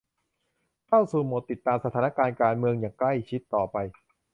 [0.87, 3.77] เข้าสู่โหมดติดตามสถานการณ์การเมืองอย่างใกล้ชิดต่อไป